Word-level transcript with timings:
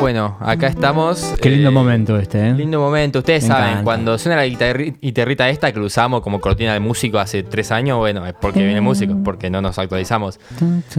Bueno, 0.00 0.36
acá 0.40 0.68
estamos. 0.68 1.34
Qué 1.42 1.50
lindo 1.50 1.68
eh, 1.70 1.72
momento 1.72 2.18
este, 2.18 2.48
¿eh? 2.48 2.54
Lindo 2.54 2.78
momento. 2.80 3.18
Ustedes 3.18 3.42
Me 3.42 3.48
saben, 3.48 3.64
encanta. 3.68 3.84
cuando 3.84 4.16
suena 4.18 4.36
la 4.36 4.46
guitarri- 4.46 4.94
guitarrita 5.00 5.50
esta 5.50 5.72
que 5.72 5.80
lo 5.80 5.86
usamos 5.86 6.22
como 6.22 6.40
cortina 6.40 6.72
de 6.72 6.80
músico 6.80 7.18
hace 7.18 7.42
tres 7.42 7.72
años, 7.72 7.98
bueno, 7.98 8.24
es 8.24 8.32
porque 8.34 8.64
viene 8.64 8.80
músico, 8.80 9.16
porque 9.24 9.50
no 9.50 9.60
nos 9.60 9.76
actualizamos. 9.78 10.38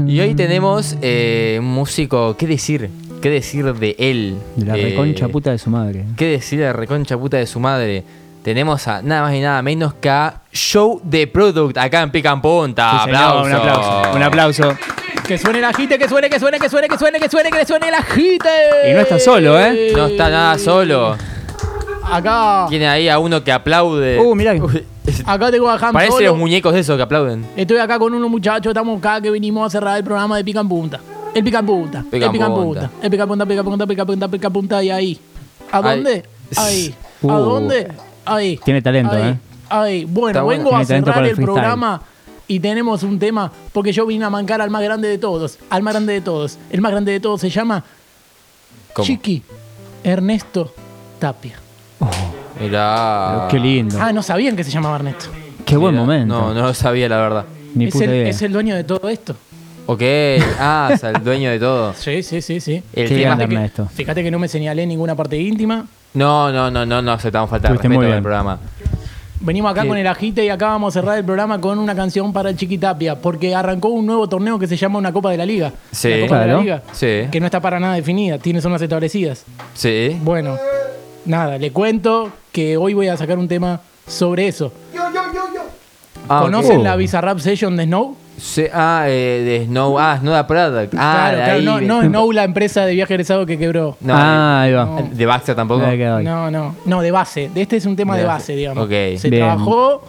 Y 0.05 0.19
hoy 0.19 0.35
tenemos 0.35 0.97
eh, 1.01 1.57
un 1.59 1.67
músico, 1.67 2.35
¿qué 2.37 2.45
decir? 2.45 2.89
¿Qué 3.21 3.29
decir 3.29 3.73
de 3.73 3.95
él? 3.97 4.35
De 4.57 4.65
la 4.65 4.77
Eh, 4.77 4.83
reconcha 4.83 5.27
puta 5.29 5.51
de 5.51 5.57
su 5.57 5.69
madre. 5.69 6.05
¿Qué 6.17 6.25
decir 6.25 6.59
de 6.59 6.65
la 6.65 6.73
reconcha 6.73 7.17
puta 7.17 7.37
de 7.37 7.47
su 7.47 7.59
madre? 7.59 8.03
Tenemos 8.43 8.87
a 8.87 9.01
nada 9.01 9.23
más 9.23 9.33
y 9.35 9.41
nada 9.41 9.61
menos 9.61 9.93
que 9.95 10.09
a 10.09 10.41
Show 10.51 11.01
de 11.03 11.27
Product 11.27 11.77
acá 11.77 12.01
en 12.01 12.11
Pica 12.11 12.31
en 12.31 12.41
Punta. 12.41 12.91
Sí, 12.91 12.97
señor, 13.05 13.15
aplauso. 13.15 13.43
Un 13.45 13.53
aplauso. 13.53 14.15
Un 14.15 14.23
aplauso. 14.23 14.77
Que 15.27 15.37
suene 15.37 15.61
la 15.61 15.73
jite, 15.73 15.99
que 15.99 16.07
suene, 16.07 16.29
que 16.29 16.39
suene, 16.39 16.57
que 16.57 16.69
suene, 16.69 16.87
que 16.87 16.97
suene, 16.97 17.19
que 17.19 17.29
suene, 17.29 17.49
que 17.51 17.65
suene 17.65 17.91
la 17.91 18.01
jite. 18.01 18.49
Y 18.89 18.93
no 18.93 18.99
está 19.01 19.19
solo, 19.19 19.59
¿eh? 19.59 19.91
No 19.95 20.07
está 20.07 20.29
nada 20.29 20.57
solo. 20.57 21.15
Acá, 22.11 22.65
Tiene 22.69 22.87
ahí 22.87 23.07
a 23.09 23.19
uno 23.19 23.43
que 23.43 23.51
aplaude. 23.51 24.17
Uh, 24.19 24.33
mirá 24.33 24.53
Uy, 24.53 24.83
acá 25.25 25.51
tengo 25.51 25.69
a 25.69 25.75
Han 25.75 25.93
Parece 25.93 26.13
Solo. 26.13 26.25
los 26.29 26.37
muñecos 26.37 26.73
de 26.73 26.79
esos 26.79 26.97
que 26.97 27.03
aplauden. 27.03 27.45
Estoy 27.55 27.77
acá 27.77 27.99
con 27.99 28.11
unos 28.13 28.29
muchachos, 28.31 28.71
estamos 28.71 28.97
acá 28.97 29.21
que 29.21 29.29
venimos 29.29 29.67
a 29.67 29.69
cerrar 29.69 29.97
el 29.97 30.03
programa 30.03 30.37
de 30.37 30.43
Pica 30.43 30.61
en 30.61 30.69
Punta. 30.69 30.99
El 31.35 31.43
Pica 31.43 31.59
en 31.59 31.65
Punta. 31.67 32.03
Pica 32.09 32.25
el 32.25 32.31
Pica 32.31 32.45
en 32.47 32.53
Punta. 32.53 32.81
Punta. 32.89 32.89
El 33.03 33.11
Pica 33.11 33.23
en 33.23 33.29
Punta, 33.29 33.45
Pica 33.45 33.59
en 33.59 33.65
Punta, 33.65 33.85
Pica 33.87 34.01
en 34.01 34.07
Punta, 34.07 34.27
Pica 34.27 34.47
en 34.47 34.53
Punta 34.53 34.83
y 34.83 34.89
ahí. 34.89 35.19
¿A 35.71 35.81
dónde? 35.81 36.23
Ahí. 36.57 36.95
¿A 37.21 37.25
Uh. 37.27 37.29
dónde? 37.39 37.87
Tiene 38.63 38.81
talento, 38.81 39.13
ahí. 39.13 39.29
¿eh? 39.31 40.05
Bueno, 40.07 40.27
Está 40.29 40.41
bueno. 40.41 40.63
vengo 40.63 40.75
a 40.75 40.85
Tiene 40.85 40.85
talento 40.85 41.05
cerrar 41.05 41.13
para 41.15 41.25
el 41.25 41.29
el 41.29 41.35
freestyle. 41.35 41.53
programa 41.55 42.01
y 42.47 42.59
tenemos 42.59 43.03
un 43.03 43.19
tema 43.19 43.51
porque 43.71 43.91
yo 43.91 44.05
vine 44.07 44.25
a 44.25 44.29
mancar 44.29 44.61
al 44.61 44.69
más 44.69 44.81
grande 44.81 45.07
de 45.07 45.17
todos. 45.17 45.59
Al 45.69 45.83
más 45.83 45.93
grande 45.93 46.13
de 46.13 46.21
todos. 46.21 46.57
El 46.71 46.81
más 46.81 46.91
grande 46.91 47.11
de 47.11 47.19
todos 47.19 47.41
se 47.41 47.49
llama 47.49 47.83
¿Cómo? 48.93 49.05
Chiqui 49.05 49.43
Ernesto 50.03 50.73
Tapia. 51.19 51.55
Mirá. 52.59 53.47
Qué 53.49 53.59
lindo. 53.59 53.97
Ah, 53.99 54.11
no 54.11 54.23
sabían 54.23 54.55
que 54.55 54.63
se 54.63 54.71
llamaba 54.71 54.95
Ernesto. 54.97 55.25
Qué 55.65 55.77
buen 55.77 55.93
Mirá. 55.93 56.03
momento. 56.05 56.33
No, 56.41 56.53
no 56.53 56.61
lo 56.67 56.73
sabía, 56.73 57.07
la 57.07 57.17
verdad. 57.17 57.45
Ni 57.75 57.85
Es 57.85 57.93
puta 57.93 58.05
el, 58.05 58.11
idea. 58.11 58.29
es 58.29 58.41
el 58.41 58.51
dueño 58.51 58.75
de 58.75 58.83
todo 58.83 59.07
esto. 59.09 59.35
Ok. 59.85 60.01
Ah, 60.59 60.91
o 60.93 60.97
sea, 60.97 61.11
el 61.11 61.23
dueño 61.23 61.49
de 61.51 61.59
todo. 61.59 61.93
Sí, 61.93 62.21
sí, 62.23 62.41
sí, 62.41 62.59
sí. 62.59 62.83
El 62.93 63.07
Qué 63.07 63.15
tema- 63.15 63.35
grande 63.35 63.47
que- 63.47 63.55
Ernesto. 63.55 63.87
Fíjate 63.93 64.23
que 64.23 64.31
no 64.31 64.39
me 64.39 64.47
señalé 64.47 64.85
ninguna 64.85 65.15
parte 65.15 65.37
íntima. 65.37 65.85
No, 66.13 66.51
no, 66.51 66.69
no, 66.71 66.85
no, 66.85 67.01
no 67.01 67.11
aceptamos 67.11 67.49
falta 67.49 67.67
de 67.67 67.73
respeto 67.75 67.93
muy 67.93 67.97
en 68.05 68.09
bien. 68.09 68.17
el 68.17 68.23
programa. 68.23 68.59
Venimos 69.41 69.71
acá 69.71 69.83
Sí. 69.83 69.87
con 69.87 69.97
el 69.97 70.05
agite 70.07 70.43
y 70.43 70.49
acá 70.49 70.67
vamos 70.67 70.93
a 70.95 70.99
cerrar 70.99 71.17
el 71.17 71.23
programa 71.23 71.61
con 71.61 71.79
una 71.79 71.95
canción 71.95 72.33
para 72.33 72.49
el 72.49 72.57
Chiquitapia, 72.57 73.15
porque 73.21 73.55
arrancó 73.55 73.87
un 73.89 74.05
nuevo 74.05 74.27
torneo 74.27 74.59
que 74.59 74.67
se 74.67 74.75
llama 74.75 74.99
una 74.99 75.13
Copa 75.13 75.31
de 75.31 75.37
la 75.37 75.45
Liga. 75.45 75.71
Sí. 75.91 76.09
La 76.09 76.15
Copa 76.27 76.39
de 76.39 76.43
Claro. 76.45 76.53
la 76.57 76.61
Liga. 76.63 76.83
Sí. 76.91 77.27
Que 77.31 77.39
no 77.39 77.45
está 77.45 77.61
para 77.61 77.79
nada 77.79 77.93
definida, 77.95 78.37
tiene 78.37 78.59
zonas 78.59 78.81
establecidas. 78.81 79.45
Sí. 79.73 80.19
Bueno, 80.23 80.57
nada, 81.25 81.57
le 81.57 81.71
cuento 81.71 82.29
que 82.51 82.75
hoy 82.75 82.93
voy 82.93 83.07
a 83.07 83.15
sacar 83.15 83.37
un 83.37 83.47
tema 83.47 83.79
sobre 84.07 84.47
eso. 84.49 84.73
Ah, 86.27 86.41
¿Conocen 86.41 86.83
la 86.83 86.95
Bizarrap 86.95 87.39
Session 87.39 87.75
de 87.77 87.85
Snow? 87.85 88.15
Sí, 88.39 88.65
ah, 88.73 89.05
eh, 89.07 89.43
de 89.59 89.65
Snow. 89.65 89.99
Ah, 89.99 90.17
Snow 90.19 90.35
the 90.35 90.43
Product. 90.45 90.93
Ah, 90.97 91.29
claro, 91.31 91.37
de 91.37 91.43
claro, 91.43 91.59
ahí. 91.59 91.65
no, 91.65 91.81
no 92.01 92.01
Snow, 92.03 92.31
la 92.31 92.43
empresa 92.43 92.85
de 92.85 92.93
viaje 92.93 93.13
egresado 93.13 93.45
que 93.45 93.57
quebró. 93.57 93.97
No, 94.01 94.13
ah, 94.15 94.61
ahí 94.61 94.73
va. 94.73 94.85
no. 94.85 95.09
De 95.11 95.25
Baxter 95.25 95.55
tampoco. 95.55 95.81
No, 96.21 96.49
no, 96.51 96.75
no, 96.85 97.01
de 97.01 97.11
base. 97.11 97.49
De 97.53 97.61
este 97.61 97.77
es 97.77 97.85
un 97.85 97.95
tema 97.95 98.15
De 98.15 98.21
de 98.21 98.27
base. 98.27 98.39
base, 98.43 98.55
digamos. 98.55 98.83
Ok. 98.85 98.91
Se 99.19 99.29
Bien. 99.29 99.43
trabajó 99.45 100.03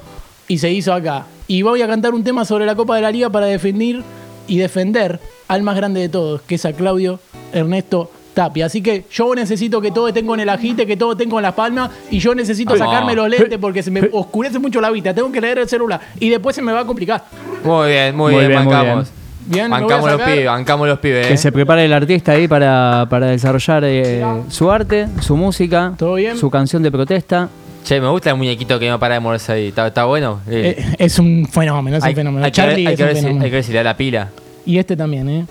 y 0.49 0.59
se 0.59 0.71
hizo 0.71 0.93
acá. 0.93 1.27
Y 1.47 1.63
voy 1.63 1.83
a 1.83 1.87
cantar 1.89 2.15
un 2.15 2.23
tema 2.25 2.45
sobre 2.45 2.65
la 2.67 2.75
Copa 2.75 2.97
de 2.97 3.03
la 3.03 3.11
Liga 3.11 3.29
para 3.31 3.47
defender 3.47 4.03
y 4.47 4.59
defender 4.59 5.19
al 5.49 5.63
más 5.63 5.77
grande 5.77 6.01
de 6.01 6.09
todos, 6.09 6.43
que 6.43 6.55
es 6.57 6.65
a 6.65 6.73
Claudio 6.73 7.19
Ernesto 7.53 8.11
Tapia. 8.35 8.67
Así 8.67 8.81
que 8.83 9.05
yo 9.11 9.35
necesito 9.35 9.81
que 9.81 9.91
todos 9.91 10.09
estén 10.09 10.27
con 10.27 10.39
el 10.39 10.49
agite, 10.49 10.87
que 10.87 10.97
todos 10.97 11.13
estén 11.15 11.29
con 11.29 11.43
las 11.43 11.55
palmas, 11.55 11.91
y 12.11 12.21
yo 12.21 12.35
necesito 12.35 12.75
Ah. 12.75 12.79
sacarme 12.79 13.15
los 13.17 13.29
lentes 13.29 13.59
porque 13.61 13.83
se 13.83 13.91
me 13.91 14.09
oscurece 14.13 14.59
mucho 14.61 14.81
la 14.81 14.91
vista. 14.91 15.13
Tengo 15.13 15.31
que 15.33 15.41
leer 15.41 15.59
el 15.59 15.69
celular 15.69 16.01
y 16.21 16.29
después 16.29 16.55
se 16.55 16.63
me 16.63 16.73
va 16.73 16.81
a 16.81 16.85
complicar. 16.87 17.25
Muy 17.65 17.89
bien, 17.91 18.17
muy, 18.17 18.33
Muy 18.33 18.41
bien, 18.41 18.49
bien, 18.53 18.65
muy 18.65 18.75
bancamos. 18.75 19.09
Bien, 19.47 19.71
bancamos 19.71 20.11
los 20.13 20.21
pibes, 20.23 20.47
bancamos 20.47 20.89
los 20.89 20.99
pibes. 20.99 21.27
Que 21.27 21.35
eh. 21.35 21.37
se 21.37 21.51
prepare 21.51 21.85
el 21.85 21.93
artista 21.93 22.33
ahí 22.33 22.47
para, 22.47 23.07
para 23.11 23.27
desarrollar 23.27 23.83
eh, 23.85 24.25
su 24.49 24.71
arte, 24.71 25.09
su 25.21 25.37
música, 25.37 25.93
¿Todo 25.99 26.15
bien? 26.15 26.37
su 26.37 26.51
canción 26.51 26.83
de 26.83 26.91
protesta. 26.91 27.49
Che, 27.85 28.01
me 28.01 28.09
gusta 28.09 28.31
el 28.31 28.37
muñequito 28.37 28.79
que 28.79 28.89
no 28.89 28.99
para 29.01 29.15
de 29.15 29.21
moverse 29.21 29.53
ahí. 29.53 29.69
¿Está, 29.69 29.87
está 29.87 30.05
bueno? 30.05 30.41
Eh, 30.49 30.77
Eh, 30.79 30.95
es 30.99 31.19
un 31.19 31.47
fenómeno, 31.51 31.97
es 31.97 32.05
hay, 32.05 32.11
un 32.11 32.17
fenómeno. 32.17 32.45
hay 32.45 32.53
que 32.53 32.61
ver, 32.61 32.71
Charlie 32.71 32.87
hay 32.87 32.93
es 32.95 32.99
que 32.99 33.05
un 33.05 33.09
si, 33.11 33.15
fenómeno. 33.17 33.45
hay 33.45 33.51
que 33.51 33.57
ver 33.57 33.65
si 33.65 33.73
le 33.73 33.79
da 33.79 33.85
la 33.85 33.97
pila. 33.97 34.29
Y 34.67 34.79
este 34.79 34.97
también, 34.97 35.29
¿eh? 35.29 35.47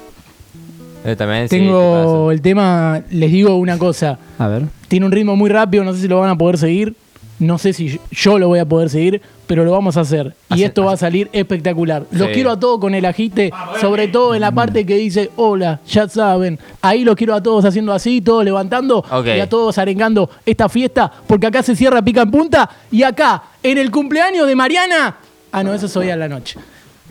Eh, 1.06 1.16
también, 1.16 1.50
sí, 1.50 1.58
Tengo 1.58 2.28
te 2.30 2.36
el 2.36 2.42
tema, 2.42 3.02
les 3.10 3.32
digo 3.32 3.56
una 3.56 3.78
cosa. 3.78 4.20
A 4.38 4.48
ver. 4.48 4.64
Tiene 4.88 5.06
un 5.08 5.12
ritmo 5.12 5.36
muy 5.36 5.50
rápido, 5.50 5.84
no 5.84 5.94
sé 5.94 6.02
si 6.02 6.08
lo 6.08 6.20
van 6.20 6.30
a 6.30 6.38
poder 6.38 6.58
seguir. 6.58 6.96
No 7.40 7.58
sé 7.58 7.72
si 7.72 8.00
yo 8.12 8.38
lo 8.38 8.50
voy 8.50 8.60
a 8.60 8.66
poder 8.66 8.90
seguir, 8.90 9.22
pero 9.48 9.64
lo 9.64 9.72
vamos 9.72 9.96
a 9.96 10.02
hacer. 10.02 10.36
Y 10.50 10.56
Hace- 10.56 10.66
esto 10.66 10.84
va 10.86 10.94
a 10.94 10.98
salir 10.98 11.30
espectacular. 11.32 12.04
Los 12.12 12.28
Sí. 12.28 12.34
quiero 12.34 12.52
a 12.52 12.60
todos 12.60 12.80
con 12.80 12.94
el 12.94 13.06
agite, 13.06 13.52
sobre 13.80 14.10
todo 14.10 14.36
en 14.36 14.42
la 14.42 14.52
parte 14.52 14.86
que 14.86 14.98
dice, 14.98 15.32
hola, 15.38 15.80
ya 15.88 16.10
saben. 16.10 16.60
Ahí 16.82 17.06
los 17.06 17.16
quiero 17.16 17.34
a 17.34 17.42
todos 17.42 17.64
haciendo 17.64 17.94
así, 17.94 18.20
todos 18.20 18.44
levantando 18.44 18.98
Ok. 19.10 19.26
y 19.28 19.40
a 19.40 19.48
todos 19.48 19.78
arengando 19.78 20.30
esta 20.46 20.68
fiesta, 20.68 21.10
porque 21.28 21.48
acá 21.48 21.64
se 21.64 21.76
cierra 21.78 22.02
pica 22.02 22.24
en 22.24 22.32
punta 22.32 22.70
y 22.92 23.04
acá, 23.04 23.42
en 23.64 23.78
el 23.78 23.90
cumpleaños 23.90 24.46
de 24.46 24.56
Mariana. 24.56 25.16
Ah, 25.52 25.64
no, 25.64 25.74
eso 25.74 25.86
es 25.86 25.96
hoy 25.96 26.10
a 26.10 26.18
la 26.18 26.28
noche. 26.28 26.60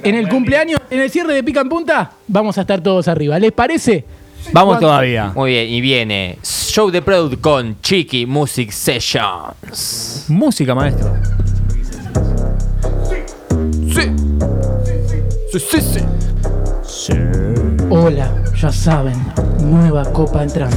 En 0.03 0.15
el 0.15 0.29
cumpleaños, 0.29 0.79
en 0.91 1.01
el 1.01 1.11
cierre 1.11 1.33
de 1.35 1.43
pica 1.43 1.61
en 1.63 1.69
punta, 1.69 2.13
vamos 2.29 2.57
a 2.59 2.61
estar 2.61 2.81
todos 2.83 3.09
arriba. 3.09 3.37
¿Les 3.39 3.51
parece? 3.51 4.05
Vamos 4.53 4.81
todavía. 4.81 5.33
Muy 5.35 5.53
bien, 5.53 5.69
y 5.69 5.81
viene 5.81 6.39
Show 6.43 6.91
the 6.91 7.03
Product 7.03 7.41
con 7.41 7.81
Chiqui 7.81 8.27
Music 8.27 8.71
Sessions. 8.71 10.25
Música, 10.29 10.75
maestro. 10.75 11.15
Sí. 13.93 14.13
Sí, 15.53 15.61
sí, 15.61 16.01
sí. 16.83 17.13
Hola, 17.91 18.31
ya 18.61 18.71
saben, 18.71 19.17
nueva 19.61 20.05
copa 20.13 20.43
entrante. 20.43 20.77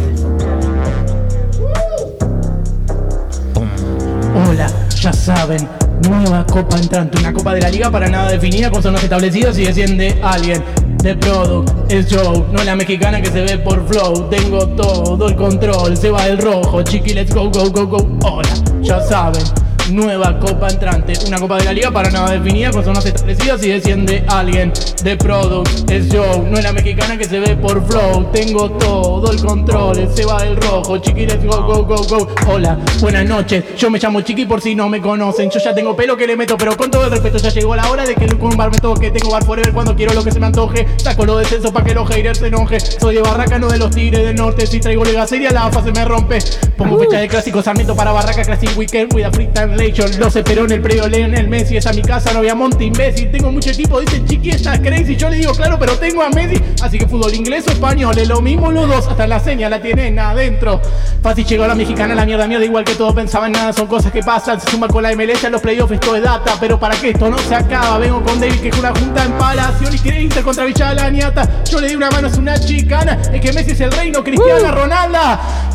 Hola, 4.34 4.68
ya 4.96 5.12
saben, 5.14 5.68
nueva 6.08 6.46
copa 6.46 6.78
entrante. 6.78 7.20
Una 7.20 7.34
copa 7.34 7.54
de 7.54 7.62
la 7.62 7.70
liga 7.70 7.92
para 7.92 8.08
nada 8.10 8.32
definida, 8.32 8.72
con 8.72 8.82
zonas 8.82 9.04
establecidas 9.04 9.58
y 9.58 9.66
desciende 9.66 10.20
alguien. 10.24 10.64
The 11.02 11.16
product 11.16 11.92
es 11.92 12.14
Joe, 12.14 12.46
no 12.52 12.64
la 12.64 12.76
mexicana 12.76 13.22
que 13.22 13.32
se 13.32 13.42
ve 13.42 13.58
por 13.58 13.84
flow. 13.88 14.30
Tengo 14.30 14.68
todo 14.68 15.28
el 15.28 15.36
control, 15.36 15.98
se 15.98 16.12
va 16.12 16.28
el 16.28 16.38
rojo. 16.38 16.84
Chiqui, 16.84 17.14
let's 17.16 17.34
go, 17.34 17.50
go, 17.50 17.72
go, 17.72 17.88
go. 17.88 18.08
Hola, 18.24 18.50
ya 18.84 19.02
saben. 19.02 19.61
Nueva 19.90 20.40
copa 20.40 20.70
entrante, 20.70 21.14
una 21.28 21.38
copa 21.38 21.58
de 21.58 21.66
la 21.66 21.74
liga 21.74 21.92
para 21.92 22.10
nada 22.10 22.32
definida 22.32 22.72
con 22.72 22.84
zonas 22.84 23.06
establecidas 23.06 23.62
y 23.64 23.70
desciende 23.70 24.24
alguien. 24.28 24.72
The 25.04 25.18
product 25.18 25.90
es 25.92 26.08
Joe, 26.10 26.50
no 26.50 26.58
es 26.58 26.64
la 26.64 26.72
mexicana 26.72 27.18
que 27.18 27.26
se 27.26 27.40
ve 27.40 27.58
por 27.58 27.86
flow. 27.86 28.30
Tengo 28.32 28.72
todo 28.72 29.32
el 29.32 29.42
control, 29.42 30.08
se 30.14 30.26
va 30.26 30.46
el 30.46 30.56
rojo. 30.56 30.98
Chiqui, 31.00 31.26
let's 31.26 31.44
go, 31.44 31.62
go, 31.64 31.84
go, 31.84 32.04
go. 32.04 32.28
Hola, 32.48 32.78
buenas 33.02 33.26
noches. 33.26 33.64
Yo 33.78 33.90
me 33.90 34.00
llamo 34.00 34.22
Chiqui 34.22 34.46
por 34.46 34.62
si 34.62 34.76
no 34.76 34.88
me 34.88 35.02
conocen. 35.02 35.50
Yo 35.50 35.60
ya 35.60 35.74
tengo 35.74 35.96
pelo 35.96 36.16
que 36.16 36.28
le 36.28 36.38
meto, 36.38 36.58
pero 36.58 36.78
con 36.78 36.90
todo 36.90 37.06
el 37.06 37.12
respeto 37.12 37.38
ya 37.40 37.50
llegó 37.50 37.76
la 37.76 37.90
hora 37.90 38.06
de 38.06 38.16
que 38.16 38.28
con 38.28 38.52
un 38.52 38.58
bar 38.58 38.72
me 38.72 38.78
toque. 38.78 39.12
Tengo 39.12 39.32
bar 39.32 39.44
forever 39.44 39.74
cuando 39.74 39.96
quiero 39.96 40.14
lo 40.14 40.24
que 40.24 40.32
se 40.32 40.40
me 40.40 40.46
antoje. 40.46 40.88
Saco 40.98 41.26
lo 41.26 41.38
descenso 41.38 41.74
para 41.74 41.86
que 41.86 41.94
los 41.94 42.08
haters 42.08 42.40
se 42.40 42.48
enoje. 42.48 42.80
Soy 42.80 43.16
de 43.16 43.22
Barraca, 43.22 43.60
no 43.60 43.68
de 43.68 43.78
los 43.78 43.92
tigres 43.92 44.24
del 44.24 44.36
norte. 44.36 44.66
Si 44.68 44.80
traigo 44.80 45.04
lega 45.04 45.28
seria, 45.28 45.52
la 45.52 45.66
AFA 45.66 45.84
se 45.84 45.92
me 45.92 46.06
rompe. 46.06 46.40
Pongo 46.78 46.98
fecha 47.00 47.20
de 47.20 47.28
clásico 47.28 47.62
Sarmiento 47.62 47.96
para 47.96 48.12
Barraca, 48.12 48.44
Classic 48.44 48.78
Weekend, 48.78 49.14
with 49.14 49.26
a 49.26 49.32
translation. 49.72 50.20
Los 50.20 50.36
esperó 50.36 50.66
en 50.66 50.72
el 50.72 50.82
predio 50.82 51.08
Leonel 51.08 51.48
Messi. 51.48 51.78
Es 51.78 51.86
a 51.86 51.94
mi 51.94 52.02
casa, 52.02 52.34
no 52.34 52.40
voy 52.40 52.50
a 52.50 52.56
Monte 52.56 52.84
imbécil. 52.84 53.32
Tengo 53.32 53.52
mucho 53.52 53.70
equipo, 53.70 54.00
dicen 54.00 54.26
chiqui, 54.26 54.50
estás 54.50 54.80
crazy. 54.80 55.16
Yo 55.16 55.30
le 55.30 55.38
digo 55.38 55.54
claro, 55.54 55.78
pero 55.80 55.96
tengo 55.98 56.22
a 56.22 56.30
Messi. 56.30 56.62
Así 56.82 56.98
que 56.98 57.08
fútbol 57.08 57.34
inglés 57.34 57.66
o 57.68 57.72
español, 57.72 58.18
es 58.18 58.28
lo 58.28 58.42
mismo 58.42 58.72
los 58.72 58.88
dos. 58.88 59.08
Hasta 59.08 59.28
la 59.28 59.40
seña 59.40 59.70
la 59.70 59.82
tienen 59.82 60.20
adentro. 60.20 60.82
Fácil 61.22 61.46
llegó 61.46 61.68
la 61.68 61.76
mexicana, 61.76 62.16
la 62.16 62.26
mierda 62.26 62.48
mierda, 62.48 62.66
igual 62.66 62.84
que 62.84 62.96
todos 62.96 63.14
pensaban 63.14 63.52
nada, 63.52 63.74
son 63.74 63.88
cosas 63.88 64.12
que 64.12 64.22
pasan. 64.22 64.60
Se 64.60 64.70
suma 64.72 64.88
con 64.88 65.04
la 65.04 65.16
MLS 65.16 65.44
a 65.46 65.50
los 65.50 65.62
playoffs, 65.62 65.94
esto 65.94 66.16
es 66.16 66.24
data. 66.24 66.56
Pero 66.60 66.80
para 66.80 66.96
que 66.96 67.10
esto 67.12 67.30
no 67.30 67.38
se 67.38 67.56
acaba, 67.56 67.98
vengo 67.98 68.22
con 68.24 68.40
David, 68.40 68.60
que 68.60 68.70
es 68.70 68.78
una 68.78 68.90
junta 68.90 69.26
en 69.26 69.34
palacio. 69.34 69.88
Y 69.92 70.00
quiere 70.00 70.22
Inter 70.22 70.44
contra 70.44 70.66
Villa 70.66 70.94
la 70.94 71.10
Niata. 71.10 71.64
Yo 71.70 71.80
le 71.80 71.90
di 71.90 71.96
una 71.96 72.10
mano, 72.12 72.28
es 72.28 72.38
una 72.38 72.60
chicana. 72.60 73.18
Es 73.32 73.42
que 73.42 73.54
Messi 73.54 73.72
es 73.72 73.82
el 73.82 73.92
reino, 73.92 74.24
Cristiano 74.24 74.72
Ronaldo. 74.72 75.20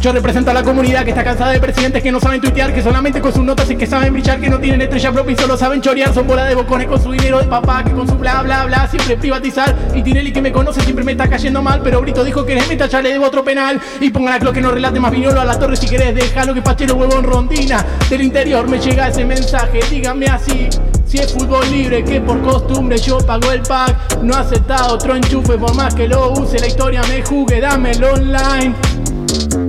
Yo 0.01 0.13
represento 0.13 0.51
a 0.51 0.55
la 0.55 0.63
comunidad 0.63 1.05
que 1.05 1.11
está 1.11 1.25
cansada 1.25 1.51
de 1.51 1.61
presidentes 1.61 2.03
que 2.03 2.13
no 2.13 2.21
saben 2.21 2.41
tuitear, 2.41 2.73
que 2.73 2.83
solamente 2.83 3.21
con 3.21 3.33
sus 3.33 3.45
notas 3.45 3.71
y 3.71 3.77
que 3.77 3.86
saben 3.87 4.13
brillar, 4.13 4.41
que 4.41 4.49
no 4.49 4.59
tienen 4.59 4.81
estrella 4.83 5.13
propia 5.13 5.33
y 5.33 5.37
solo 5.37 5.57
saben 5.57 5.81
chorear. 5.81 6.13
Son 6.13 6.27
bola 6.27 6.45
de 6.45 6.55
bocones 6.55 6.87
con 6.87 7.03
su 7.03 7.13
dinero 7.13 7.39
de 7.39 7.45
papá, 7.47 7.85
que 7.85 7.93
con 7.93 8.07
su 8.07 8.17
bla 8.17 8.43
bla 8.43 8.65
bla 8.67 8.89
siempre 8.89 9.17
privatizar. 9.17 9.75
Y 9.95 10.03
Tinelli 10.03 10.33
que 10.33 10.43
me 10.43 10.53
conoce 10.53 10.81
siempre 10.81 11.05
me 11.05 11.13
está 11.13 11.29
cayendo 11.29 11.63
mal, 11.63 11.81
pero 11.83 12.01
Brito 12.01 12.25
dijo 12.25 12.45
que 12.45 12.53
eres 12.53 12.69
meta, 12.69 12.87
ya 12.87 13.01
le 13.03 13.11
debo 13.11 13.27
otro 13.27 13.45
penal. 13.45 13.81
Y 14.01 14.11
pongan 14.11 14.35
a 14.35 14.39
Clo 14.39 14.53
que 14.53 14.61
no 14.61 14.71
relate 14.71 15.01
más 15.01 15.11
viñolo 15.11 15.41
a 15.41 15.45
la 15.45 15.59
torre 15.59 15.77
si 15.77 15.89
querés, 15.89 16.15
déjalo 16.15 16.55
que 16.55 16.63
Pachero 16.63 16.95
huevo 16.95 17.19
en 17.19 17.25
rondina. 17.25 17.85
Del 18.09 18.23
interior 18.23 18.69
me 18.69 18.79
llega 18.79 19.09
ese 19.09 19.25
mensaje, 19.25 19.81
díganme 19.91 20.27
así. 20.27 20.69
Si 21.07 21.19
es 21.19 21.33
fútbol 21.33 21.71
libre, 21.71 22.03
que 22.03 22.21
por 22.21 22.43
costumbre 22.43 22.99
yo 22.99 23.19
pago 23.19 23.53
el 23.53 23.63
pack. 23.63 24.23
No 24.23 24.35
acepta 24.35 24.89
otro 24.89 25.15
enchufe 25.15 25.57
por 25.57 25.75
más 25.75 25.95
que 25.95 26.09
lo 26.09 26.33
use. 26.33 26.59
La 26.59 26.67
historia 26.67 27.03
me 27.09 27.23
jugue, 27.23 27.61
dámelo 27.61 28.15
online. 28.15 28.75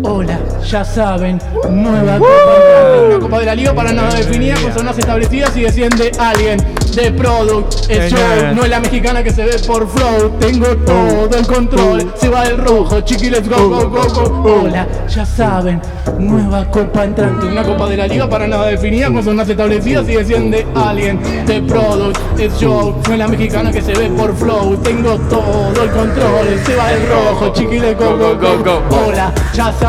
Hola, 0.03 0.39
ya 0.65 0.83
saben, 0.85 1.39
nueva 1.69 2.19
copa, 2.19 3.05
una 3.07 3.19
copa 3.19 3.39
de 3.39 3.45
la 3.45 3.55
liga 3.55 3.73
para 3.73 3.91
nada 3.91 4.13
definida 4.15 4.55
con 4.61 4.73
zonas 4.73 4.97
establecidas 4.97 5.55
y 5.57 5.61
desciende 5.61 6.11
alguien 6.19 6.59
de 6.95 7.11
product. 7.11 7.89
Es 7.89 8.11
show, 8.11 8.55
no 8.55 8.63
es 8.63 8.69
la 8.69 8.79
mexicana 8.79 9.23
que 9.23 9.31
se 9.31 9.43
ve 9.43 9.59
por 9.65 9.87
flow. 9.87 10.29
Tengo 10.39 10.67
todo 10.77 11.37
el 11.37 11.47
control, 11.47 12.11
se 12.15 12.29
va 12.29 12.43
el 12.45 12.57
rojo, 12.57 13.01
chiqui, 13.01 13.29
let's 13.29 13.47
go, 13.47 13.69
go, 13.69 13.89
go, 13.89 14.07
go. 14.09 14.61
Hola, 14.61 14.87
ya 15.07 15.25
saben, 15.25 15.81
nueva 16.19 16.65
copa 16.65 17.03
entrante, 17.03 17.45
una 17.45 17.63
copa 17.63 17.87
de 17.87 17.97
la 17.97 18.07
liga 18.07 18.29
para 18.29 18.47
nada 18.47 18.67
definida 18.67 19.11
con 19.11 19.23
zonas 19.23 19.49
establecidas 19.49 20.07
y 20.09 20.15
desciende 20.15 20.65
alguien 20.75 21.19
de 21.45 21.61
product. 21.61 22.39
Es 22.39 22.53
show, 22.59 22.95
no 23.07 23.13
es 23.13 23.19
la 23.19 23.27
mexicana 23.27 23.71
que 23.71 23.81
se 23.81 23.93
ve 23.93 24.09
por 24.09 24.35
flow. 24.35 24.77
Tengo 24.77 25.17
todo 25.29 25.83
el 25.83 25.91
control, 25.91 26.59
se 26.65 26.75
va 26.75 26.91
el 26.93 27.07
rojo, 27.07 27.53
chiqui, 27.53 27.79
let's 27.79 27.99
go, 27.99 28.17
go, 28.17 28.35
go, 28.35 28.63
go. 28.63 28.81
Hola, 28.89 29.33
ya 29.53 29.71
saben, 29.73 29.86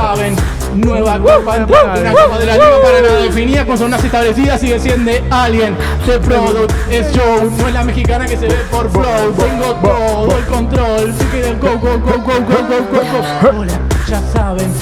nueva 0.74 1.18
copa 1.18 1.56
entrante, 1.56 2.00
una 2.00 2.12
copa 2.12 2.38
de 2.38 2.46
la 2.46 2.54
liga 2.54 2.80
para 2.82 3.00
nada 3.00 3.22
definida 3.22 3.66
con 3.66 3.78
zonas 3.78 4.04
establecidas 4.04 4.62
y 4.62 4.68
desciende 4.68 5.24
alguien 5.30 5.76
de 6.06 6.18
product. 6.20 6.72
Es 6.90 7.12
show, 7.12 7.50
no 7.58 7.68
es 7.68 7.74
la 7.74 7.84
mexicana 7.84 8.26
que 8.26 8.36
se 8.36 8.46
ve 8.48 8.56
por 8.70 8.90
flow. 8.90 9.32
Tengo 9.36 9.74
todo 9.74 10.38
el 10.38 10.44
control, 10.46 11.14
si 11.18 11.24
quieren 11.26 11.58
go, 11.60 11.78
go, 11.78 11.98
go, 11.98 12.12
go, 12.18 12.34
go, 12.40 12.58
go, 12.68 13.00
go. 13.00 13.58
Hola, 13.58 13.80
ya 14.06 14.20
saben, 14.32 14.72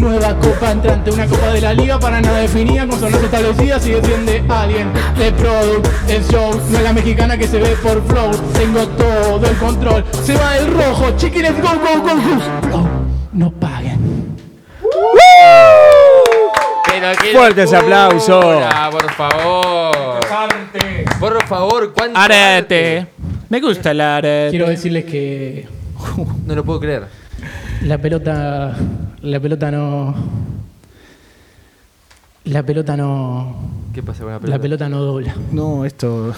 nueva 0.00 0.34
copa 0.36 0.72
entrante, 0.72 1.10
una 1.10 1.26
copa 1.26 1.48
de 1.48 1.60
la 1.60 1.74
liga 1.74 1.98
para 1.98 2.20
nada 2.20 2.38
definida 2.38 2.86
con 2.86 3.00
zonas 3.00 3.22
establecidas 3.22 3.86
y 3.86 3.92
desciende 3.92 4.44
alguien 4.48 4.92
de 5.18 5.32
product. 5.32 5.88
Es 6.08 6.28
show, 6.30 6.60
no 6.70 6.78
es 6.78 6.84
la 6.84 6.92
mexicana 6.92 7.36
que 7.36 7.48
se 7.48 7.58
ve 7.58 7.76
por 7.82 8.02
flow. 8.06 8.30
Tengo 8.52 8.86
todo 8.88 9.46
el 9.46 9.56
control, 9.56 10.04
se 10.24 10.34
va 10.36 10.56
el 10.56 10.72
rojo, 10.72 11.10
chiquines, 11.16 11.60
go, 11.60 11.68
go, 11.68 12.02
go, 12.02 12.14
go. 12.14 12.68
Flow, 12.68 12.88
no 13.32 13.50
paguen. 13.52 14.30
Pero 16.86 16.99
qué 17.20 17.32
Fuerte 17.32 17.62
ese 17.62 17.76
locura, 17.76 18.06
aplauso. 18.06 18.40
Por 18.90 19.12
favor. 19.12 20.20
Por 21.18 21.46
favor, 21.46 21.92
¿cuánto 21.92 22.18
Arete. 22.18 23.06
Me 23.48 23.60
gusta 23.60 23.90
el 23.90 24.00
arete. 24.00 24.50
Quiero 24.50 24.68
decirles 24.68 25.04
que? 25.04 25.68
No 26.46 26.54
lo 26.54 26.64
puedo 26.64 26.80
creer. 26.80 27.06
la 27.82 27.98
pelota, 27.98 28.74
la 29.22 29.40
pelota 29.40 29.70
no, 29.70 30.14
la 32.44 32.62
pelota 32.62 32.96
no, 32.96 33.56
¿Qué 33.92 34.02
pasa 34.02 34.22
con 34.24 34.32
la 34.32 34.38
pelota? 34.38 34.56
la 34.56 34.62
pelota 34.62 34.88
no 34.88 35.00
dobla. 35.00 35.34
No, 35.52 35.84
esto. 35.84 36.32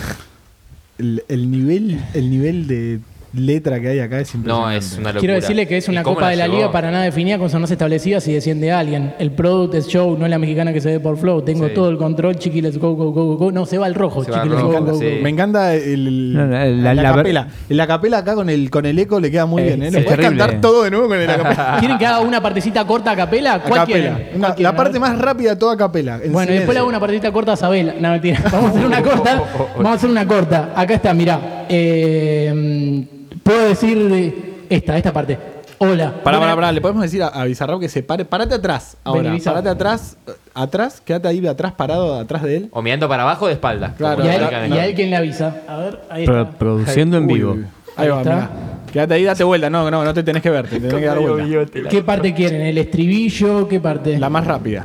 El, 0.98 1.24
el 1.28 1.50
nivel, 1.50 2.02
el 2.14 2.30
nivel 2.30 2.66
de 2.66 3.00
letra 3.34 3.80
que 3.80 3.88
hay 3.88 3.98
acá 4.00 4.20
es 4.20 4.34
No, 4.34 4.40
impresionante. 4.40 4.76
es 4.78 4.92
una 4.92 5.00
locura. 5.08 5.20
Quiero 5.20 5.34
decirle 5.34 5.66
que 5.66 5.76
es 5.78 5.88
¿Y 5.88 5.90
una 5.90 6.02
copa 6.02 6.28
de 6.28 6.36
la 6.36 6.44
llevó? 6.46 6.56
liga 6.56 6.72
para 6.72 6.90
nada 6.90 7.04
definida 7.04 7.38
con 7.38 7.48
zonas 7.50 7.70
establecidas 7.70 8.26
y 8.28 8.32
desciende 8.34 8.70
alguien. 8.72 9.14
El 9.18 9.30
product 9.32 9.74
es 9.74 9.86
show, 9.88 10.16
no 10.18 10.24
es 10.26 10.30
la 10.30 10.38
mexicana 10.38 10.72
que 10.72 10.80
se 10.80 10.90
ve 10.90 11.00
por 11.00 11.16
flow. 11.16 11.42
Tengo 11.42 11.68
Sí. 11.68 11.74
todo 11.74 11.88
el 11.90 11.96
control, 11.98 12.36
chiqui, 12.36 12.60
let's 12.60 12.78
go, 12.78 12.94
go, 12.94 13.10
go, 13.12 13.36
go. 13.36 13.52
No, 13.52 13.64
se 13.66 13.78
va 13.78 13.86
el 13.86 13.94
rojo, 13.94 14.24
chiqui, 14.24 14.48
let's 14.48 14.62
go, 14.62 14.72
go, 14.72 14.84
go, 14.84 14.98
sí. 14.98 15.04
go. 15.16 15.22
Me 15.22 15.30
encanta 15.30 15.74
el, 15.74 16.32
No, 16.34 16.46
no, 16.46 16.52
la- 16.52 16.66
la, 16.68 16.94
la- 16.94 17.14
capela. 17.14 17.48
La 17.68 17.86
capela 17.86 18.18
acá 18.18 18.34
con 18.34 18.50
el, 18.50 18.70
con 18.70 18.84
el 18.86 18.98
eco 18.98 19.18
le 19.20 19.30
queda 19.30 19.46
muy 19.46 19.62
Eh, 19.62 19.66
bien. 19.66 19.82
¿eh? 19.82 19.86
¿Lo 19.86 19.92
puedes 19.92 20.08
terrible. 20.20 20.38
cantar 20.38 20.60
todo 20.60 20.82
de 20.84 20.90
nuevo 20.90 21.08
con 21.08 21.18
el 21.18 21.30
acapela? 21.30 21.76
¿Quieren 21.80 21.98
que 21.98 22.06
haga 22.06 22.20
una 22.20 22.40
partecita 22.42 22.84
corta 22.86 23.12
a 23.12 23.16
capela? 23.16 23.54
A 23.54 23.60
¿Cuál 23.60 23.80
capela. 23.80 23.86
quieren? 23.86 24.12
Una- 24.12 24.46
¿Cuál 24.48 24.54
quieren? 24.56 24.62
la 24.72 24.76
parte 24.76 25.00
más 25.00 25.18
rápida 25.18 25.58
toda 25.58 25.74
a 25.74 25.76
capela. 25.76 26.20
en 26.22 26.32
Bueno, 26.32 26.52
y 26.52 26.56
después 26.56 26.74
le 26.74 26.80
hago 26.80 26.88
silencio. 26.88 26.88
una 26.88 27.00
partita 27.00 27.32
corta 27.32 27.52
a 27.52 27.56
Sabela. 27.56 27.94
No, 27.98 28.10
mentira. 28.10 28.40
Vamos 28.52 28.66
a 28.66 28.74
hacer 28.74 28.86
una 28.86 29.02
corta. 29.02 29.42
Vamos 29.76 29.86
a 29.90 29.94
hacer 29.94 30.10
una 30.10 30.26
corta. 30.26 30.72
Acá 30.76 30.94
está, 30.94 31.14
mirá. 31.14 31.64
Eh, 31.68 33.04
Puedo 33.42 33.68
decir 33.68 34.08
de 34.08 34.54
esta, 34.70 34.96
esta 34.96 35.12
parte. 35.12 35.38
Hola. 35.78 36.14
Pará, 36.22 36.38
pará, 36.38 36.54
pará. 36.54 36.70
Le 36.72 36.80
podemos 36.80 37.02
decir 37.02 37.22
a, 37.22 37.28
a 37.28 37.44
Bizarrap 37.44 37.80
que 37.80 37.88
se 37.88 38.02
pare. 38.02 38.24
Parate 38.24 38.54
atrás. 38.54 38.96
Ahora. 39.02 39.22
Vení, 39.22 39.34
Bizarrap. 39.36 39.64
Parate 39.64 39.74
atrás. 39.74 40.16
Atrás. 40.54 41.00
Quédate 41.04 41.28
ahí 41.28 41.44
atrás, 41.46 41.72
parado, 41.72 42.18
atrás 42.20 42.42
de 42.44 42.56
él. 42.56 42.68
O 42.72 42.82
mirando 42.82 43.08
para 43.08 43.22
abajo 43.24 43.46
de 43.48 43.54
espalda. 43.54 43.94
Claro. 43.98 44.24
Y 44.24 44.28
a, 44.28 44.34
él, 44.36 44.40
marca 44.42 44.66
y 44.66 44.70
de- 44.70 44.80
a 44.80 44.86
él 44.86 44.94
quién 44.94 45.10
le 45.10 45.16
avisa. 45.16 45.56
A 45.66 45.76
ver, 45.78 46.00
ahí 46.08 46.24
Pro- 46.24 46.42
está. 46.42 46.58
produciendo 46.58 47.16
en 47.16 47.24
Uy, 47.26 47.34
vivo. 47.34 47.52
uy. 47.52 47.64
Ahí, 47.96 48.08
va, 48.08 48.18
está. 48.18 48.34
mirá. 48.34 48.50
Quédate 48.92 49.14
ahí, 49.14 49.24
date 49.24 49.42
vuelta. 49.44 49.70
No, 49.70 49.90
no, 49.90 50.04
no 50.04 50.14
te 50.14 50.22
tenés 50.22 50.42
que 50.42 50.50
ver. 50.50 50.68
Te 50.68 50.78
tenés 50.78 50.94
que 50.94 51.06
dar 51.06 51.18
vuelta. 51.18 51.88
¿Qué 51.88 52.02
parte 52.02 52.32
quieren? 52.32 52.60
¿El 52.60 52.78
estribillo? 52.78 53.66
¿Qué 53.66 53.80
parte? 53.80 54.18
La 54.18 54.30
más 54.30 54.46
rápida. 54.46 54.84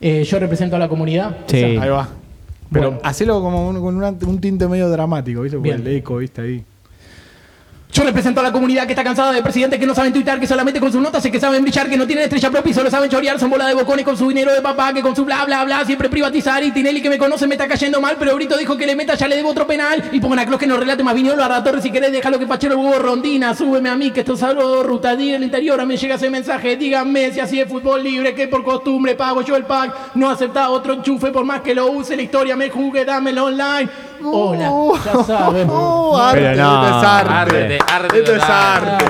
Eh, 0.00 0.22
yo 0.24 0.38
represento 0.38 0.76
a 0.76 0.78
la 0.78 0.88
comunidad. 0.88 1.36
Sí. 1.46 1.62
Ahí 1.64 1.88
va. 1.88 2.08
Pero 2.70 2.86
Bueno. 2.92 3.00
hacelo 3.04 3.40
como 3.40 3.68
un, 3.68 3.80
con 3.80 3.96
una- 3.96 4.08
un 4.26 4.40
tinte 4.40 4.66
medio 4.68 4.88
dramático, 4.88 5.42
¿viste? 5.42 5.58
Bien. 5.58 5.80
el 5.80 5.96
eco, 5.96 6.16
¿viste? 6.18 6.40
Ahí. 6.42 6.64
Yo 7.92 8.04
represento 8.04 8.40
a 8.40 8.42
la 8.42 8.52
comunidad 8.52 8.86
que 8.86 8.92
está 8.92 9.04
cansada 9.04 9.32
de 9.32 9.42
presidentes 9.42 9.78
que 9.78 9.84
no 9.84 9.94
saben 9.94 10.14
tuitar, 10.14 10.40
que 10.40 10.46
solamente 10.46 10.80
con 10.80 10.90
sus 10.90 11.02
notas 11.02 11.22
es 11.22 11.30
que 11.30 11.38
saben 11.38 11.60
brillar, 11.60 11.90
que 11.90 11.98
no 11.98 12.06
tienen 12.06 12.24
estrella 12.24 12.50
propia 12.50 12.70
y 12.70 12.72
solo 12.72 12.90
saben 12.90 13.10
chorear, 13.10 13.38
son 13.38 13.50
bola 13.50 13.66
de 13.66 13.74
bocones 13.74 14.02
con 14.02 14.16
su 14.16 14.28
dinero 14.28 14.50
de 14.54 14.62
papá, 14.62 14.94
que 14.94 15.02
con 15.02 15.14
su 15.14 15.26
bla 15.26 15.44
bla 15.44 15.62
bla 15.66 15.84
siempre 15.84 16.08
privatizar. 16.08 16.64
Y 16.64 16.70
Tinelli 16.70 17.02
que 17.02 17.10
me 17.10 17.18
conoce 17.18 17.46
me 17.46 17.54
está 17.54 17.68
cayendo 17.68 18.00
mal, 18.00 18.16
pero 18.18 18.34
Brito 18.34 18.56
dijo 18.56 18.78
que 18.78 18.86
le 18.86 18.96
meta, 18.96 19.14
ya 19.14 19.28
le 19.28 19.36
debo 19.36 19.50
otro 19.50 19.66
penal. 19.66 20.08
Y 20.10 20.20
pongan 20.20 20.38
a 20.38 20.46
Clos 20.46 20.58
que 20.58 20.66
nos 20.66 20.78
relate 20.78 21.02
más 21.02 21.14
Viñolo, 21.14 21.44
a 21.44 21.62
Torres 21.62 21.82
si 21.82 21.92
querés 21.92 22.12
déjalo 22.12 22.38
que 22.38 22.46
Pachero 22.46 22.78
huevo 22.78 22.98
Rondina, 22.98 23.54
súbeme 23.54 23.90
a 23.90 23.94
mí 23.94 24.10
que 24.10 24.20
esto 24.20 24.32
es 24.32 24.42
algo 24.42 24.82
ruta, 24.82 25.14
di 25.14 25.34
el 25.34 25.44
interior, 25.44 25.78
a 25.78 25.84
mí 25.84 25.98
llega 25.98 26.14
ese 26.14 26.30
mensaje, 26.30 26.78
díganme 26.78 27.30
si 27.30 27.40
así 27.40 27.60
es 27.60 27.68
fútbol 27.68 28.02
libre, 28.02 28.34
que 28.34 28.48
por 28.48 28.64
costumbre 28.64 29.16
pago 29.16 29.42
yo 29.42 29.54
el 29.54 29.66
pack, 29.66 30.14
no 30.14 30.30
acepta 30.30 30.70
otro 30.70 30.94
enchufe 30.94 31.30
por 31.30 31.44
más 31.44 31.60
que 31.60 31.74
lo 31.74 31.88
use, 31.90 32.16
la 32.16 32.22
historia 32.22 32.56
me 32.56 32.70
jugue, 32.70 33.04
dámelo 33.04 33.44
online. 33.44 33.90
Hola, 34.24 34.70
ya 35.04 35.24
saben. 35.24 35.68
Oh, 35.70 36.16
arte, 36.18 36.40
Pero 36.40 36.62
no, 36.62 36.84
esto 36.84 36.98
es 36.98 37.04
arte. 37.04 37.32
Arte, 37.32 37.78
arte 37.92 38.18
Esto 38.18 38.32
es 38.34 38.40
total. 38.40 38.84
arte. 38.88 39.04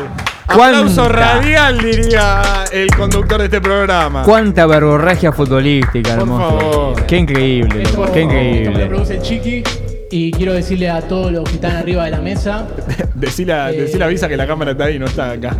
¿Cuánta? 0.46 0.78
Aplauso 0.80 1.08
radial, 1.08 1.78
diría 1.78 2.42
el 2.72 2.94
conductor 2.94 3.38
de 3.38 3.44
este 3.44 3.60
programa. 3.60 4.22
Cuánta 4.22 4.66
verborragia 4.66 5.32
futbolística, 5.32 6.10
Por 6.10 6.20
hermoso. 6.22 6.58
favor. 6.60 7.06
Qué 7.06 7.16
increíble, 7.16 7.82
Esto- 7.82 8.04
qué 8.12 8.22
esto 8.22 8.34
me 8.34 8.34
lo 8.34 8.50
increíble. 8.58 8.86
produce 8.86 9.20
Chiqui. 9.22 9.62
Y 10.10 10.30
quiero 10.32 10.52
decirle 10.52 10.90
a 10.90 11.00
todos 11.00 11.32
los 11.32 11.44
que 11.48 11.54
están 11.54 11.76
arriba 11.76 12.04
de 12.04 12.10
la 12.10 12.20
mesa, 12.20 12.66
Decile 13.14 13.54
a, 13.54 13.70
Eh. 13.70 13.80
decile 13.82 14.04
a 14.04 14.08
Visa 14.08 14.28
que 14.28 14.36
la 14.36 14.46
cámara 14.46 14.72
está 14.72 14.84
ahí, 14.84 14.98
no 14.98 15.06
está 15.06 15.30
acá. 15.30 15.56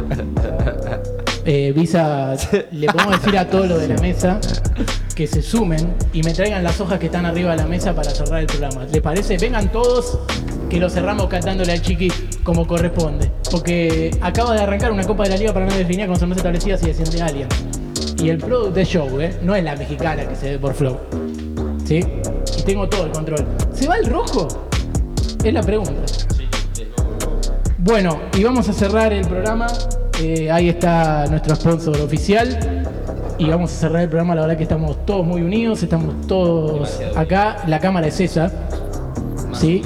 eh, 1.47 1.73
Visa, 1.75 2.35
le 2.73 2.87
podemos 2.89 3.19
decir 3.23 3.39
a 3.39 3.47
todos 3.49 3.67
los 3.69 3.81
de 3.81 3.89
la 3.89 4.01
mesa 4.03 4.39
que 5.15 5.27
se 5.27 5.43
sumen 5.43 5.95
y 6.13 6.23
me 6.23 6.33
traigan 6.33 6.63
las 6.65 6.81
hojas 6.81 6.99
que 6.99 7.07
están 7.07 7.27
arriba 7.27 7.53
de 7.53 7.59
la 7.59 7.67
mesa 7.67 7.95
para 7.95 8.11
cerrar 8.11 8.41
el 8.41 8.47
programa. 8.47 8.87
¿Les 8.91 9.01
parece? 9.01 9.37
Vengan 9.37 9.71
todos 9.71 10.19
que 10.69 10.79
lo 10.79 10.89
cerramos 10.89 11.29
cantándole 11.29 11.73
al 11.73 11.83
Chiqui 11.83 12.11
como 12.43 12.67
corresponde. 12.67 13.31
Porque 13.51 14.11
acaba 14.21 14.55
de 14.55 14.61
arrancar 14.61 14.93
una 14.93 15.05
Copa 15.05 15.25
de 15.25 15.31
la 15.31 15.37
Liga 15.37 15.53
para 15.53 15.67
no 15.67 15.75
definir 15.75 16.07
con 16.07 16.17
zonas 16.17 16.39
establecidas 16.39 16.83
y 16.83 16.87
desciende 16.87 17.23
alguien. 17.23 17.49
Y 18.23 18.31
el 18.31 18.39
product 18.39 18.75
de 18.75 18.85
show, 18.85 19.21
¿eh? 19.21 19.39
No 19.43 19.55
es 19.55 19.65
la 19.65 19.77
mexicana 19.77 20.27
que 20.27 20.37
se 20.37 20.51
ve 20.53 20.59
por 20.59 20.75
flow. 20.75 20.99
¿Sí? 21.85 22.01
Y 22.59 22.63
tengo 22.63 22.89
todo 22.89 23.07
el 23.07 23.13
control. 23.13 23.45
¿Se 23.75 23.87
va 23.87 23.97
el 23.97 24.07
rojo? 24.07 24.49
Es 25.45 25.53
la 25.53 25.63
pregunta. 25.63 26.03
Bueno, 27.79 28.21
y 28.35 28.45
vamos 28.45 28.69
a 28.69 28.73
cerrar 28.73 29.13
el 29.13 29.27
programa. 29.27 29.67
Eh, 30.21 30.51
ahí 30.51 30.69
está 30.69 31.27
nuestro 31.27 31.57
sponsor 31.57 32.01
oficial. 32.01 32.72
Y 33.43 33.51
vamos 33.51 33.73
a 33.73 33.75
cerrar 33.75 34.03
el 34.03 34.09
programa. 34.09 34.37
La 34.37 34.43
verdad 34.43 34.57
que 34.57 34.63
estamos 34.63 35.05
todos 35.05 35.27
muy 35.27 35.43
unidos. 35.43 35.83
Estamos 35.83 36.27
todos 36.29 37.01
acá. 37.17 37.65
La 37.67 37.81
cámara 37.81 38.07
es 38.07 38.21
esa. 38.21 38.53
¿Sí? 39.53 39.83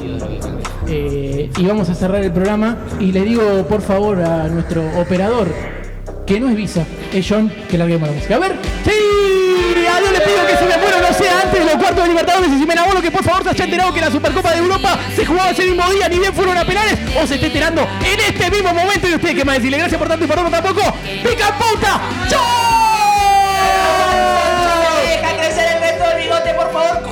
Eh, 0.87 1.51
y 1.57 1.65
vamos 1.65 1.89
a 1.89 1.95
cerrar 1.95 2.23
el 2.23 2.33
programa. 2.33 2.77
Y 3.01 3.13
le 3.13 3.23
digo, 3.23 3.67
por 3.67 3.81
favor, 3.81 4.21
a 4.21 4.49
nuestro 4.49 4.83
operador, 5.01 5.49
que 6.27 6.39
no 6.39 6.51
es 6.51 6.57
Visa, 6.57 6.85
es 7.13 7.27
John, 7.27 7.51
que 7.71 7.79
larguemos 7.79 8.09
la 8.09 8.15
música. 8.15 8.37
A 8.37 8.41
ver, 8.41 8.57
¡sí! 8.85 8.91
A 9.87 10.01
Dios 10.01 10.13
le 10.13 10.21
pido 10.21 10.47
que 10.47 10.57
se 10.57 10.65
me 10.65 10.77
muera, 10.79 11.01
no 11.01 11.15
sea 11.17 11.43
antes 11.43 11.61
de 11.61 11.65
los 11.65 11.75
cuartos 11.77 12.03
de 12.03 12.09
Libertadores 12.09 12.51
y 12.51 12.59
si 12.59 12.67
me 12.67 12.73
enamoro 12.73 13.01
que 13.01 13.11
por 13.11 13.23
favor 13.23 13.45
se 13.45 13.51
haya 13.51 13.65
enterado 13.65 13.95
que 13.95 14.01
la 14.01 14.11
Supercopa 14.11 14.51
de 14.51 14.59
Europa 14.59 14.99
se 15.15 15.25
jugaba 15.25 15.51
ese 15.51 15.65
mismo 15.65 15.89
día, 15.91 16.09
ni 16.09 16.19
bien 16.19 16.35
fueron 16.35 16.59
a 16.59 16.65
penales, 16.65 16.99
o 17.23 17.25
se 17.25 17.37
esté 17.37 17.47
enterando 17.47 17.83
en 17.83 18.21
este 18.21 18.51
mismo 18.51 18.75
momento 18.75 19.09
y 19.09 19.15
usted 19.15 19.37
que 19.37 19.45
más 19.45 19.57
decirle 19.57 19.79
gracias 19.79 19.99
por 19.99 20.09
tanto 20.09 20.25
y 20.25 20.29
por 20.29 20.43
no 20.43 20.51
tampoco. 20.51 20.83
¡Pica 21.23 21.57
puta! 21.57 22.01
¡Chao! 22.29 22.76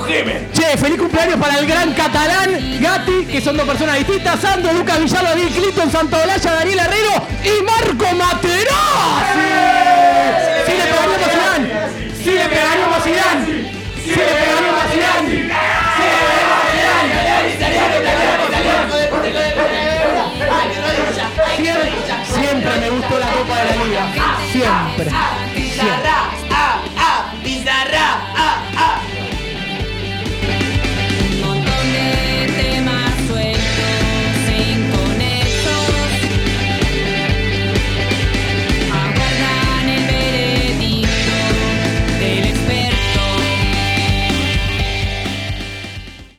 Cogeme. 0.04 0.48
Che, 0.52 0.76
feliz 0.76 0.98
cumpleaños 0.98 1.40
para 1.40 1.58
el 1.58 1.66
gran 1.66 1.92
catalán 1.94 2.78
Gatti, 2.80 3.24
que 3.24 3.40
son 3.40 3.56
dos 3.56 3.66
personas 3.66 3.96
distintas. 3.98 4.38
Sandro, 4.40 4.72
Lucas 4.72 5.00
Villalba, 5.00 5.34
Bill 5.34 5.48
Clinton, 5.48 5.90
Santo 5.90 6.16
Olaya, 6.22 6.52
Daniel 6.52 6.78
Herrero 6.80 7.26
y 7.42 7.62
Marco 7.62 8.14
Materazzi. 8.14 8.63